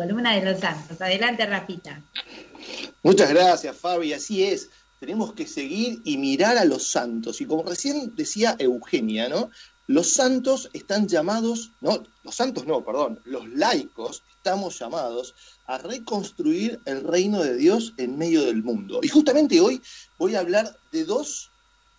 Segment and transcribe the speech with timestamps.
[0.00, 0.98] columna de los santos.
[1.00, 2.02] Adelante, Rafita.
[3.02, 4.14] Muchas gracias, Fabi.
[4.14, 4.70] Así es.
[4.98, 7.40] Tenemos que seguir y mirar a los santos.
[7.42, 9.50] Y como recién decía Eugenia, ¿no?
[9.86, 15.34] Los santos están llamados, no, los santos no, perdón, los laicos estamos llamados
[15.66, 19.00] a reconstruir el reino de Dios en medio del mundo.
[19.02, 19.82] Y justamente hoy
[20.16, 21.49] voy a hablar de dos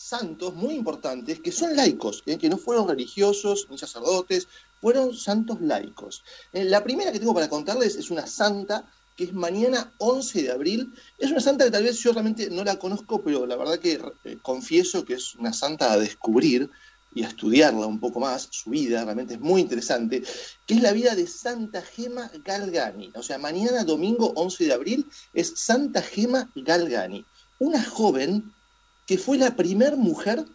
[0.02, 2.38] santos muy importantes que son laicos, ¿eh?
[2.38, 4.48] que no fueron religiosos ni sacerdotes,
[4.82, 6.24] fueron santos laicos.
[6.54, 10.52] Eh, la primera que tengo para contarles es una santa que es mañana 11 de
[10.52, 10.94] abril.
[11.18, 14.02] Es una santa que tal vez yo realmente no la conozco, pero la verdad que
[14.24, 16.70] eh, confieso que es una santa a descubrir
[17.14, 20.24] y a estudiarla un poco más, su vida realmente es muy interesante,
[20.66, 23.12] que es la vida de Santa Gema Galgani.
[23.16, 27.26] O sea, mañana domingo 11 de abril es Santa Gema Galgani,
[27.60, 28.54] una joven
[29.12, 30.46] que fue la primera mujer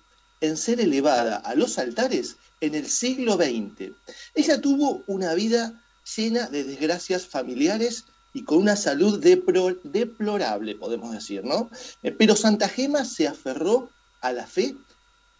[0.41, 3.93] en ser elevada a los altares en el siglo XX.
[4.35, 5.79] Ella tuvo una vida
[6.17, 11.69] llena de desgracias familiares y con una salud deplorable, podemos decir, ¿no?
[12.03, 13.91] Eh, pero Santa Gema se aferró
[14.23, 14.75] a la fe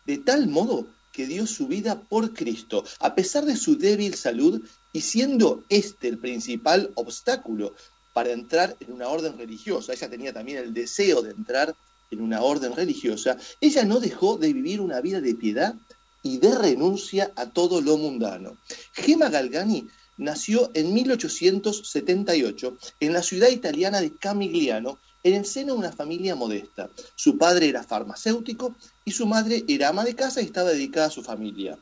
[0.05, 4.61] de tal modo que dio su vida por Cristo, a pesar de su débil salud
[4.93, 7.75] y siendo este el principal obstáculo
[8.13, 9.95] para entrar en una orden religiosa.
[9.95, 11.75] Ella tenía también el deseo de entrar
[12.11, 13.37] en una orden religiosa.
[13.61, 15.75] Ella no dejó de vivir una vida de piedad
[16.23, 18.57] y de renuncia a todo lo mundano.
[18.93, 25.81] Gema Galgani nació en 1878 en la ciudad italiana de Camigliano en el seno de
[25.81, 26.89] una familia modesta.
[27.17, 31.11] Su padre era farmacéutico y su madre era ama de casa y estaba dedicada a
[31.11, 31.79] su familia.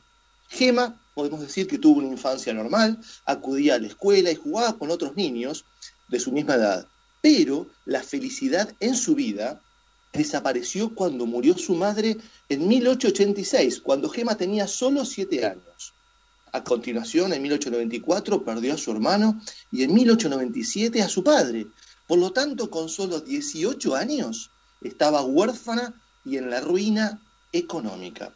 [0.49, 4.91] Gema, podemos decir que tuvo una infancia normal, acudía a la escuela y jugaba con
[4.91, 5.65] otros niños
[6.07, 6.87] de su misma edad.
[7.21, 9.61] Pero la felicidad en su vida
[10.15, 12.17] desapareció cuando murió su madre
[12.49, 15.93] en 1886, cuando Gema tenía solo siete años.
[16.51, 21.67] A continuación, en 1894, perdió a su hermano y en 1897 a su padre,
[22.07, 25.93] por lo tanto, con solo 18 años estaba huérfana
[26.23, 27.19] y en la ruina
[27.51, 28.33] económica.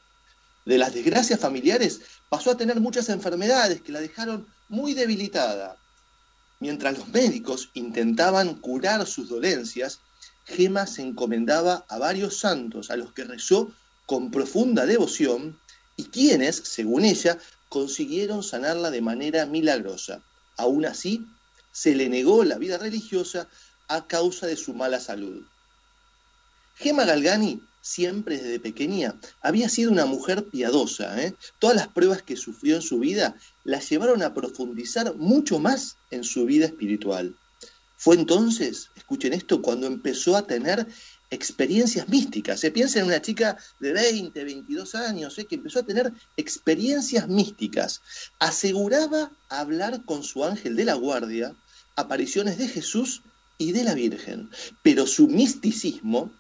[0.66, 5.78] De las desgracias familiares pasó a tener muchas enfermedades que la dejaron muy debilitada.
[6.60, 10.00] Mientras los médicos intentaban curar sus dolencias,
[10.50, 13.72] Gema se encomendaba a varios santos a los que rezó
[14.06, 15.60] con profunda devoción
[15.96, 17.38] y quienes, según ella,
[17.70, 20.22] consiguieron sanarla de manera milagrosa.
[20.58, 21.26] Aún así,
[21.72, 23.48] se le negó la vida religiosa
[23.88, 25.46] a causa de su mala salud.
[26.76, 31.22] Gema Galgani siempre desde pequeña había sido una mujer piadosa.
[31.22, 31.36] ¿eh?
[31.60, 36.24] Todas las pruebas que sufrió en su vida la llevaron a profundizar mucho más en
[36.24, 37.36] su vida espiritual.
[38.00, 40.88] Fue entonces, escuchen esto, cuando empezó a tener
[41.30, 42.62] experiencias místicas.
[42.62, 45.44] Se piensa en una chica de 20, 22 años ¿eh?
[45.44, 48.02] que empezó a tener experiencias místicas.
[48.40, 51.54] Aseguraba hablar con su ángel de la guardia
[51.98, 53.22] apariciones de Jesús
[53.58, 54.50] y de la Virgen,
[54.82, 56.32] pero su misticismo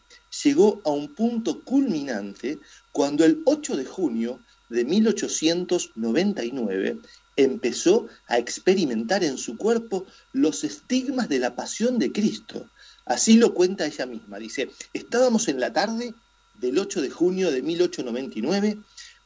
[0.41, 2.57] llegó a un punto culminante
[2.93, 4.39] cuando el 8 de junio
[4.69, 6.99] de 1899
[7.44, 12.69] empezó a experimentar en su cuerpo los estigmas de la pasión de Cristo.
[13.05, 14.39] Así lo cuenta ella misma.
[14.39, 16.13] Dice, estábamos en la tarde
[16.55, 18.77] del 8 de junio de 1899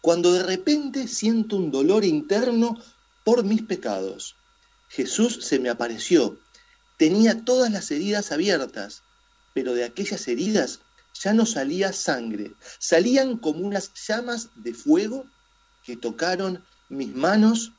[0.01, 2.77] cuando de repente siento un dolor interno
[3.23, 4.35] por mis pecados.
[4.89, 6.37] Jesús se me apareció.
[6.97, 9.01] Tenía todas las heridas abiertas,
[9.53, 10.81] pero de aquellas heridas
[11.19, 15.25] ya no salía sangre, salían como unas llamas de fuego
[15.83, 17.71] que tocaron mis manos,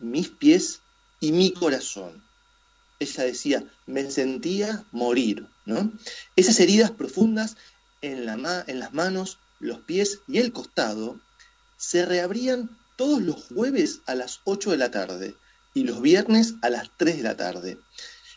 [0.00, 0.80] mis pies
[1.20, 2.22] y mi corazón.
[2.98, 5.46] Ella decía, me sentía morir.
[6.36, 7.56] Esas heridas profundas
[8.02, 11.20] en las manos, los pies y el costado
[11.76, 15.34] se reabrían todos los jueves a las 8 de la tarde
[15.72, 17.78] y los viernes a las 3 de la tarde.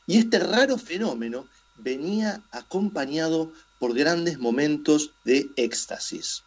[0.05, 1.47] Y este raro fenómeno
[1.77, 6.43] venía acompañado por grandes momentos de éxtasis.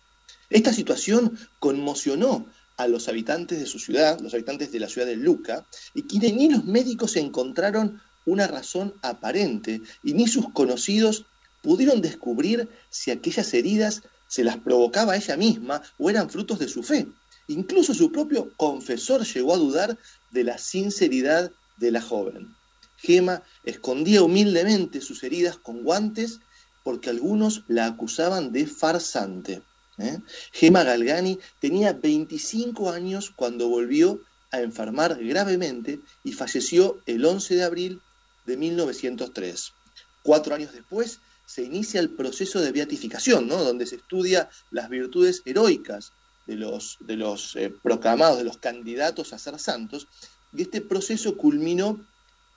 [0.49, 2.47] Esta situación conmocionó
[2.77, 6.35] a los habitantes de su ciudad, los habitantes de la ciudad de Luca, y quienes
[6.35, 11.25] ni los médicos encontraron una razón aparente y ni sus conocidos
[11.63, 16.83] pudieron descubrir si aquellas heridas se las provocaba ella misma o eran frutos de su
[16.83, 17.07] fe.
[17.49, 19.99] Incluso su propio confesor llegó a dudar
[20.33, 22.55] de la sinceridad de la joven.
[22.97, 26.41] Gema escondía humildemente sus heridas con guantes
[26.83, 29.63] porque algunos la acusaban de farsante.
[29.99, 30.19] ¿Eh?
[30.53, 34.21] Gema Galgani tenía 25 años cuando volvió
[34.51, 38.01] a enfermar gravemente y falleció el 11 de abril
[38.47, 39.73] de 1903.
[40.23, 46.13] Cuatro años después se inicia el proceso de beatificación, donde se estudia las virtudes heroicas
[46.47, 50.09] de los, de los eh, proclamados, de los candidatos a ser santos,
[50.53, 52.05] y este proceso culminó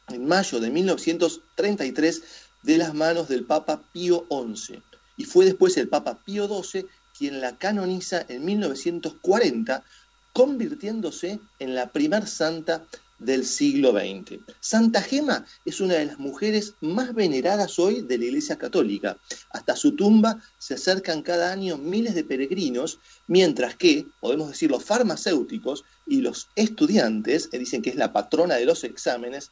[0.07, 2.23] en mayo de 1933
[2.63, 4.81] de las manos del Papa Pío XI.
[5.17, 6.87] Y fue después el Papa Pío XII
[7.19, 9.83] quien la canoniza en 1940,
[10.31, 12.85] convirtiéndose en la primer santa
[13.19, 14.39] del siglo XX.
[14.61, 19.17] Santa Gema es una de las mujeres más veneradas hoy de la Iglesia Católica.
[19.49, 24.85] Hasta su tumba se acercan cada año miles de peregrinos, mientras que, podemos decir, los
[24.85, 29.51] farmacéuticos y los estudiantes, que dicen que es la patrona de los exámenes,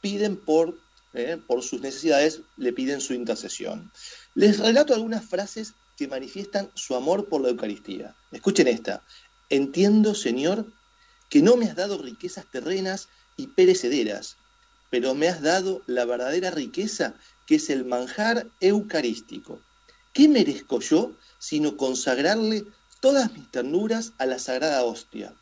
[0.00, 0.76] piden por,
[1.12, 3.92] eh, por sus necesidades, le piden su intercesión.
[4.34, 8.14] Les relato algunas frases que manifiestan su amor por la Eucaristía.
[8.32, 9.02] Escuchen esta.
[9.50, 10.66] Entiendo, Señor,
[11.28, 14.36] que no me has dado riquezas terrenas y perecederas,
[14.90, 17.14] pero me has dado la verdadera riqueza
[17.46, 19.60] que es el manjar eucarístico.
[20.12, 22.64] ¿Qué merezco yo sino consagrarle
[23.00, 25.34] todas mis ternuras a la sagrada hostia?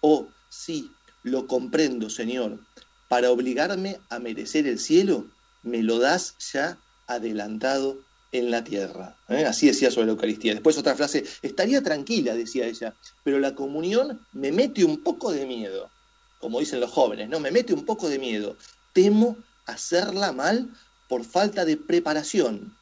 [0.00, 0.92] Oh, sí,
[1.22, 2.60] lo comprendo, Señor.
[3.08, 5.26] Para obligarme a merecer el cielo,
[5.62, 7.98] me lo das ya adelantado
[8.32, 9.16] en la tierra.
[9.28, 9.44] ¿eh?
[9.44, 10.52] Así decía sobre la Eucaristía.
[10.52, 12.94] Después otra frase, estaría tranquila, decía ella,
[13.24, 15.90] pero la comunión me mete un poco de miedo,
[16.38, 17.40] como dicen los jóvenes, ¿no?
[17.40, 18.56] Me mete un poco de miedo.
[18.92, 19.36] Temo
[19.66, 20.70] hacerla mal
[21.08, 22.76] por falta de preparación.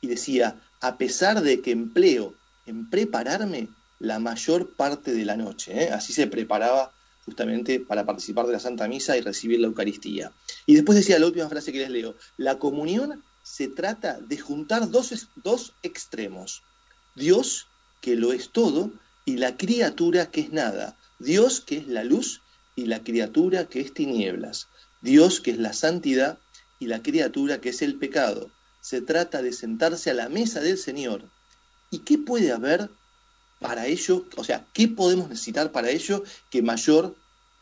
[0.00, 2.34] Y decía, a pesar de que empleo
[2.66, 3.68] en prepararme
[3.98, 5.84] la mayor parte de la noche.
[5.84, 5.90] ¿eh?
[5.90, 6.92] Así se preparaba
[7.24, 10.32] justamente para participar de la Santa Misa y recibir la Eucaristía.
[10.66, 14.90] Y después decía la última frase que les leo, la comunión se trata de juntar
[14.90, 16.62] dos, dos extremos.
[17.14, 17.66] Dios,
[18.02, 18.90] que lo es todo,
[19.24, 20.96] y la criatura que es nada.
[21.18, 22.42] Dios, que es la luz,
[22.76, 24.68] y la criatura que es tinieblas.
[25.00, 26.38] Dios, que es la santidad,
[26.78, 28.50] y la criatura que es el pecado.
[28.82, 31.24] Se trata de sentarse a la mesa del Señor.
[31.90, 32.90] ¿Y qué puede haber
[33.60, 34.26] para ello?
[34.36, 37.16] O sea, ¿qué podemos necesitar para ello que mayor,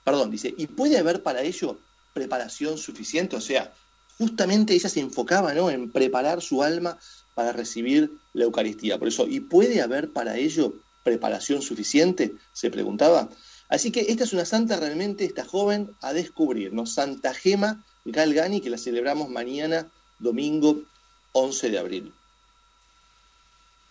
[0.04, 1.78] perdón, dice, ¿y puede haber para ello
[2.12, 3.36] preparación suficiente?
[3.36, 3.72] O sea,
[4.18, 5.70] justamente ella se enfocaba ¿no?
[5.70, 6.98] en preparar su alma
[7.34, 8.98] para recibir la Eucaristía.
[8.98, 10.74] Por eso, ¿y puede haber para ello
[11.04, 12.34] preparación suficiente?
[12.52, 13.28] Se preguntaba.
[13.68, 16.86] Así que esta es una santa realmente, esta joven a descubrir, ¿no?
[16.86, 20.82] Santa Gema Galgani, que la celebramos mañana, domingo
[21.32, 22.12] 11 de abril.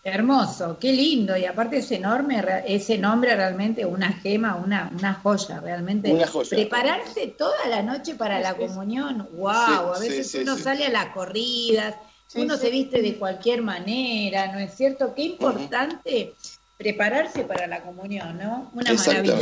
[0.08, 5.58] Hermoso, qué lindo, y aparte es enorme, ese nombre realmente una gema, una, una joya,
[5.58, 6.12] realmente.
[6.12, 6.50] Una joya.
[6.50, 9.50] Prepararse toda la noche para la comunión, wow,
[9.94, 11.96] a veces uno sale a las corridas,
[12.36, 15.12] uno se viste de cualquier manera, ¿no es cierto?
[15.12, 16.34] Qué importante
[16.76, 18.70] prepararse para la comunión, ¿no?
[18.74, 19.36] Una maravilla.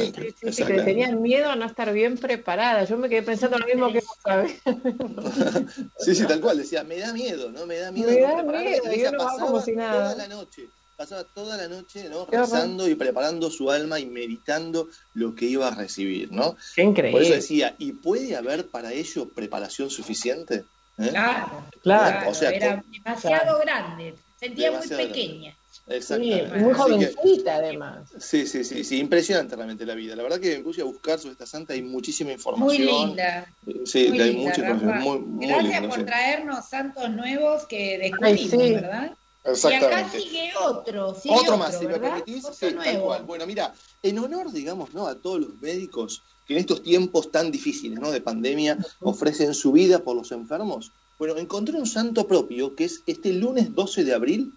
[0.52, 2.84] Sí, que tenían miedo a no estar bien preparada.
[2.84, 4.60] Yo me quedé pensando lo mismo que vos sabés.
[5.98, 6.58] sí, sí, tal cual.
[6.58, 7.66] Decía, me da miedo, ¿no?
[7.66, 8.10] Me da miedo.
[8.10, 10.12] Me da miedo, yo no como si nada.
[10.12, 10.68] Toda la noche.
[10.96, 12.26] Pasaba toda la noche, ¿no?
[12.26, 16.56] Rezando y preparando su alma y meditando lo que iba a recibir, ¿no?
[16.76, 17.18] Qué increíble.
[17.18, 20.64] Por eso decía, ¿y puede haber para ello preparación suficiente?
[20.98, 21.08] ¿Eh?
[21.08, 22.30] Claro, claro.
[22.30, 24.14] O sea, era demasiado grande.
[24.44, 25.56] Sentía muy pequeña.
[25.86, 26.58] Exactamente.
[26.58, 28.08] muy jovencita además.
[28.18, 30.16] Sí, sí, sí, sí, impresionante realmente la vida.
[30.16, 32.66] La verdad que me puse a buscar sobre esta santa, hay muchísima información.
[32.66, 33.52] Muy linda.
[33.84, 35.02] Sí, hay mucha información.
[35.02, 39.16] Muy, muy Gracias por traernos santos nuevos que descubrimos, ¿verdad?
[39.44, 39.94] Exactamente.
[39.94, 42.46] Y acá sigue otro, sigue otro, otro más, si me permitís.
[42.52, 43.24] Sí, tal cual.
[43.24, 45.06] Bueno, mira, en honor, digamos, ¿no?
[45.06, 48.10] a todos los médicos que en estos tiempos tan difíciles, ¿no?
[48.10, 50.92] De pandemia, ofrecen su vida por los enfermos.
[51.18, 54.52] Bueno, encontré un santo propio que es este lunes 12 de abril,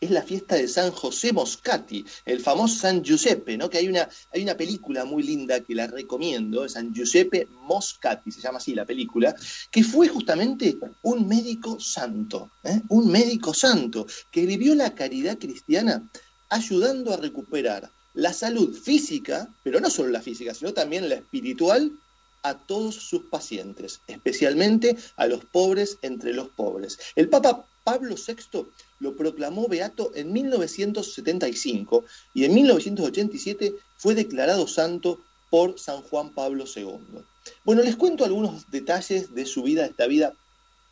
[0.00, 3.68] es la fiesta de San José Moscati, el famoso San Giuseppe, ¿no?
[3.68, 8.40] Que hay una, hay una película muy linda que la recomiendo, San Giuseppe Moscati, se
[8.40, 9.34] llama así la película,
[9.70, 12.80] que fue justamente un médico santo, ¿eh?
[12.88, 16.08] un médico santo, que vivió la caridad cristiana
[16.48, 21.92] ayudando a recuperar la salud física, pero no solo la física, sino también la espiritual
[22.42, 26.98] a todos sus pacientes, especialmente a los pobres entre los pobres.
[27.16, 28.66] El Papa Pablo VI
[29.00, 32.04] lo proclamó beato en 1975
[32.34, 37.22] y en 1987 fue declarado santo por San Juan Pablo II.
[37.64, 40.34] Bueno, les cuento algunos detalles de su vida, esta vida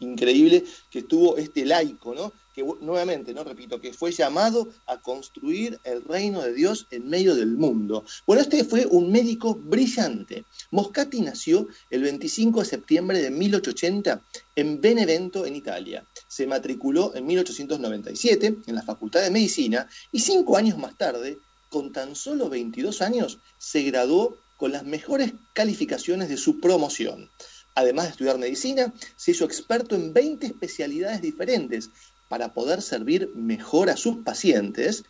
[0.01, 2.33] increíble que tuvo este laico, ¿no?
[2.57, 7.35] que nuevamente, no repito, que fue llamado a construir el reino de Dios en medio
[7.35, 8.07] del mundo.
[8.27, 10.47] Bueno, este fue un médico brillante.
[10.71, 14.23] Moscati nació el 25 de septiembre de 1880
[14.57, 16.07] en Benevento, en Italia.
[16.29, 21.39] Se matriculó en 1897 en la Facultad de Medicina y cinco años más tarde,
[21.69, 27.29] con tan solo 22 años, se graduó con las mejores calificaciones de su promoción.
[27.77, 31.91] Además de estudiar medicina, se hizo experto en 20 especialidades diferentes,
[32.29, 35.05] para poder servir mejor a sus pacientes,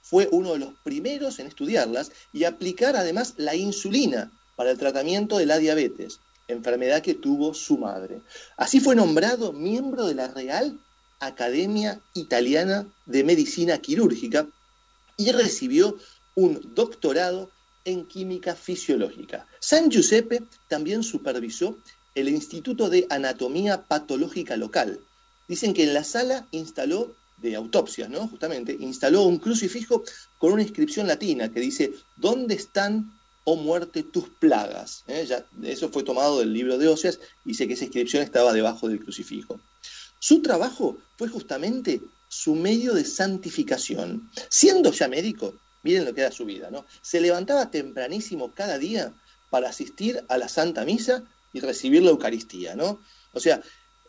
[0.00, 5.38] fue uno de los primeros en estudiarlas y aplicar además la insulina para el tratamiento
[5.38, 6.20] de la diabetes.
[6.46, 8.20] enfermedad que tuvo su madre.
[8.58, 10.78] Así fue nombrado miembro de la Real
[11.18, 14.46] Academia Italiana de Medicina Quirúrgica
[15.16, 15.96] y recibió
[16.34, 17.50] un doctorado
[17.86, 19.46] en química fisiológica.
[19.58, 21.78] San Giuseppe también supervisó
[22.14, 25.00] el Instituto de Anatomía Patológica Local.
[25.48, 28.28] Dicen que en la sala instaló de autopsias, ¿no?
[28.28, 30.04] Justamente, instaló un crucifijo
[30.38, 33.12] con una inscripción latina que dice, ¿dónde están,
[33.44, 35.04] oh muerte, tus plagas?
[35.08, 35.28] ¿Eh?
[35.64, 39.00] eso fue tomado del libro de Oseas y dice que esa inscripción estaba debajo del
[39.00, 39.60] crucifijo.
[40.18, 44.30] Su trabajo fue justamente su medio de santificación.
[44.48, 46.86] Siendo ya médico, miren lo que era su vida, ¿no?
[47.02, 49.12] Se levantaba tempranísimo cada día
[49.50, 53.00] para asistir a la Santa Misa y recibir la Eucaristía, ¿no?
[53.32, 53.62] O sea,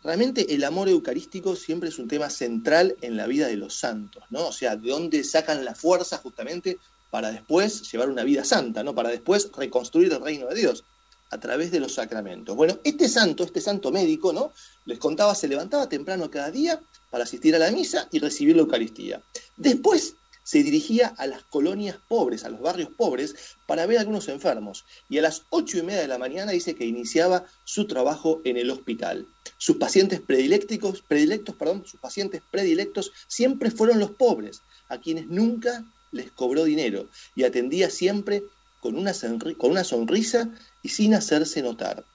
[0.04, 4.24] realmente el amor eucarístico siempre es un tema central en la vida de los santos,
[4.30, 4.48] ¿no?
[4.48, 6.78] O sea, de dónde sacan la fuerza justamente
[7.10, 8.94] para después llevar una vida santa, ¿no?
[8.94, 10.84] Para después reconstruir el reino de Dios
[11.30, 12.56] a través de los sacramentos.
[12.56, 14.52] Bueno, este santo, este santo médico, ¿no?
[14.86, 18.64] Les contaba, se levantaba temprano cada día para asistir a la misa y recibir la
[18.64, 19.22] Eucaristía.
[19.56, 23.36] Después se dirigía a las colonias pobres, a los barrios pobres,
[23.66, 24.86] para ver a algunos enfermos.
[25.10, 28.56] Y a las ocho y media de la mañana dice que iniciaba su trabajo en
[28.56, 29.28] el hospital.
[29.58, 35.84] Sus pacientes predilectos, predilectos, perdón, sus pacientes predilectos siempre fueron los pobres, a quienes nunca
[36.12, 38.44] les cobró dinero y atendía siempre
[38.82, 39.14] con una,
[39.58, 40.52] con una sonrisa
[40.84, 42.06] y sin hacerse notar.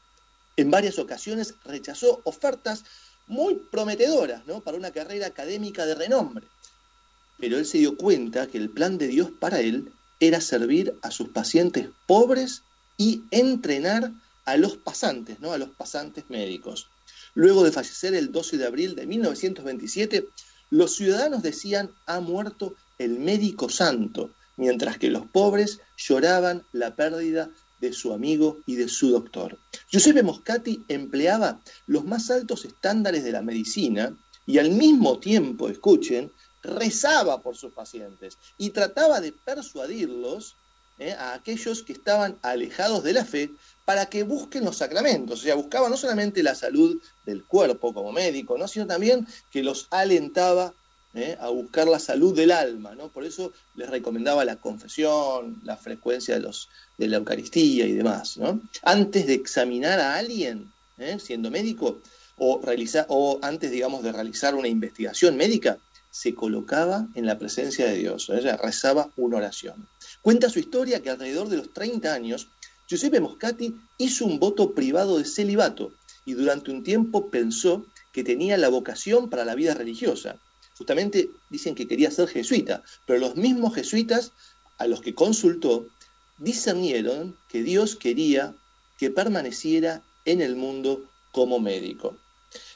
[0.56, 2.84] En varias ocasiones rechazó ofertas
[3.26, 4.60] muy prometedoras ¿no?
[4.60, 6.46] para una carrera académica de renombre
[7.40, 11.11] pero él se dio cuenta que el plan de Dios para él era servir a
[11.11, 12.62] sus pacientes pobres
[12.97, 14.12] y entrenar
[14.44, 15.52] a los pasantes, ¿no?
[15.52, 16.88] a los pasantes médicos.
[17.35, 20.28] Luego de fallecer el 12 de abril de 1927,
[20.70, 27.49] los ciudadanos decían ha muerto el médico santo, mientras que los pobres lloraban la pérdida
[27.80, 29.59] de su amigo y de su doctor.
[29.90, 34.14] Giuseppe Moscati empleaba los más altos estándares de la medicina
[34.47, 36.30] y al mismo tiempo, escuchen,
[36.62, 40.56] rezaba por sus pacientes y trataba de persuadirlos
[40.98, 43.50] eh, a aquellos que estaban alejados de la fe
[43.86, 45.40] para que busquen los sacramentos.
[45.40, 48.68] O sea, buscaba no solamente la salud del cuerpo como médico, ¿no?
[48.68, 50.74] sino también que los alentaba
[51.14, 52.94] eh, a buscar la salud del alma.
[52.94, 53.08] ¿no?
[53.08, 58.36] Por eso les recomendaba la confesión, la frecuencia de, los, de la Eucaristía y demás.
[58.36, 58.60] ¿no?
[58.82, 62.02] Antes de examinar a alguien, eh, siendo médico,
[62.36, 62.60] o,
[63.08, 65.78] o antes, digamos, de realizar una investigación médica,
[66.10, 69.88] se colocaba en la presencia de Dios, ella rezaba una oración.
[70.22, 72.48] Cuenta su historia que alrededor de los 30 años,
[72.88, 75.92] Giuseppe Moscati hizo un voto privado de celibato
[76.24, 80.36] y durante un tiempo pensó que tenía la vocación para la vida religiosa.
[80.76, 84.32] Justamente dicen que quería ser jesuita, pero los mismos jesuitas
[84.78, 85.86] a los que consultó
[86.38, 88.54] discernieron que Dios quería
[88.98, 92.16] que permaneciera en el mundo como médico.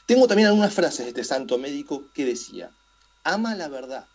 [0.05, 2.71] Tengo también algunas frases de este santo médico que decía,
[3.25, 4.07] ama la verdad,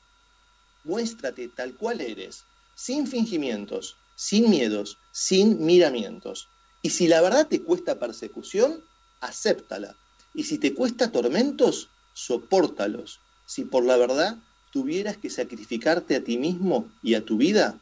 [0.84, 6.48] muéstrate tal cual eres, sin fingimientos, sin miedos, sin miramientos.
[6.80, 8.82] Y si la verdad te cuesta persecución,
[9.20, 9.96] acéptala.
[10.32, 13.20] Y si te cuesta tormentos, sopórtalos.
[13.46, 14.38] Si por la verdad
[14.72, 17.78] tuvieras que sacrificarte a ti mismo y a tu vida,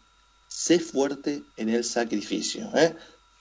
[0.48, 2.70] sé fuerte en el sacrificio.
[2.74, 2.96] ¿eh?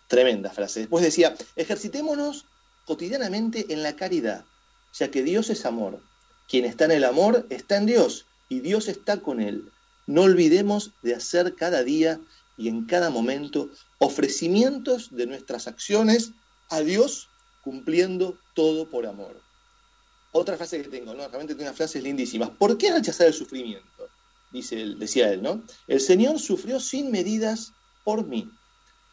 [0.08, 0.82] Tremenda frase.
[0.82, 2.46] Después decía, ejercitémonos
[2.86, 4.44] cotidianamente en la caridad,
[4.94, 6.02] ya que Dios es amor
[6.48, 9.72] quien está en el amor está en Dios y Dios está con él.
[10.06, 12.20] No olvidemos de hacer cada día
[12.58, 16.32] y en cada momento ofrecimientos de nuestras acciones
[16.70, 17.30] a Dios
[17.64, 19.40] cumpliendo todo por amor.
[20.32, 21.28] Otra frase que tengo, ¿no?
[21.28, 22.50] Realmente tiene unas frases lindísimas.
[22.50, 24.10] ¿Por qué rechazar el sufrimiento?
[24.52, 25.64] Dice él, decía él, ¿no?
[25.88, 27.74] El Señor sufrió sin medidas
[28.04, 28.50] por mí.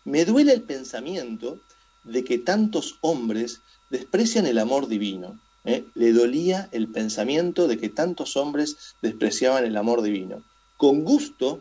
[0.04, 1.60] Me duele el pensamiento
[2.04, 3.60] de que tantos hombres
[3.90, 5.40] desprecian el amor divino.
[5.64, 5.84] ¿Eh?
[5.94, 10.42] le dolía el pensamiento de que tantos hombres despreciaban el amor divino.
[10.76, 11.60] Con gusto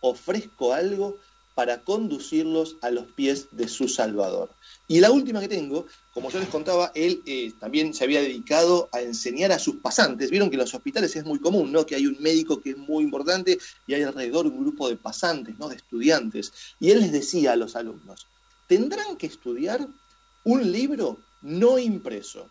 [0.00, 1.16] ofrezco algo
[1.54, 4.50] para conducirlos a los pies de su Salvador.
[4.88, 8.88] Y la última que tengo, como yo les contaba, él eh, también se había dedicado
[8.92, 10.30] a enseñar a sus pasantes.
[10.30, 11.84] Vieron que en los hospitales es muy común, ¿no?
[11.84, 15.58] Que hay un médico que es muy importante y hay alrededor un grupo de pasantes,
[15.58, 15.68] ¿no?
[15.68, 16.52] De estudiantes.
[16.80, 18.26] Y él les decía a los alumnos,
[18.66, 19.86] tendrán que estudiar
[20.44, 22.48] un libro no impreso.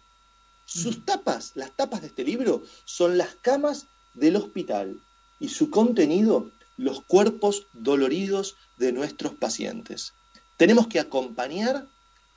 [0.72, 5.02] Sus tapas, las tapas de este libro, son las camas del hospital
[5.40, 10.14] y su contenido, los cuerpos doloridos de nuestros pacientes.
[10.58, 11.88] Tenemos que acompañar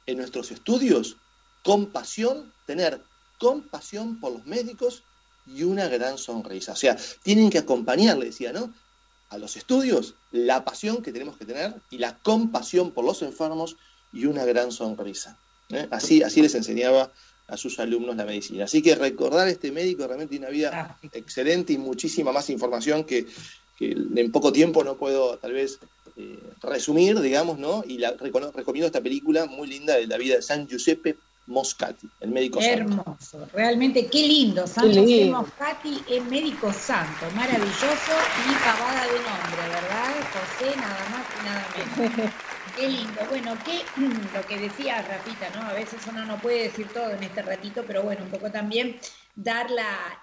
[0.07, 1.19] en nuestros estudios
[1.63, 3.05] compasión, tener
[3.39, 5.03] compasión por los médicos
[5.47, 6.73] y una gran sonrisa.
[6.73, 8.73] O sea, tienen que acompañar, le decía, ¿no?
[9.29, 13.77] A los estudios, la pasión que tenemos que tener y la compasión por los enfermos
[14.11, 15.39] y una gran sonrisa.
[15.73, 15.89] ¿Eh?
[15.91, 17.13] Así, así les enseñaba
[17.49, 18.65] a sus alumnos la medicina.
[18.65, 23.05] Así que recordar a este médico realmente tiene una vida excelente y muchísima más información
[23.05, 23.27] que,
[23.81, 25.79] en poco tiempo no puedo tal vez
[26.17, 27.83] eh, resumir, digamos, ¿no?
[27.87, 32.31] Y la, recomiendo esta película muy linda de la vida de San Giuseppe Moscati, el
[32.31, 33.49] médico Hermoso, santo.
[33.53, 34.67] realmente qué lindo.
[34.67, 38.15] San Giuseppe Moscati es médico santo, maravilloso
[38.49, 40.15] y pavada de nombre, ¿verdad?
[40.33, 42.31] José, nada más y nada menos.
[42.77, 43.21] Qué lindo.
[43.29, 43.83] Bueno, qué,
[44.35, 45.67] lo que decía Rafita, ¿no?
[45.69, 48.99] A veces uno no puede decir todo en este ratito, pero bueno, un poco también
[49.35, 49.69] dar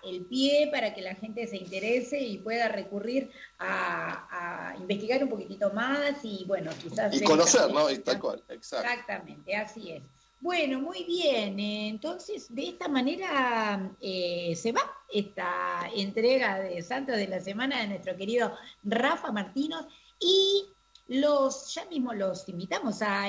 [0.03, 5.71] el pie para que la gente se interese y pueda recurrir a, investigar un poquitito
[5.73, 7.13] más y bueno, quizás...
[7.15, 7.87] Y conocer, ¿no?
[8.03, 10.03] tal cual, Exactamente, así es.
[10.41, 11.59] Bueno, muy bien.
[11.59, 17.87] Entonces, de esta manera eh, se va esta entrega de Santos de la Semana de
[17.87, 19.85] nuestro querido Rafa Martínez
[20.19, 20.65] y
[21.09, 23.27] los, ya mismo los invitamos a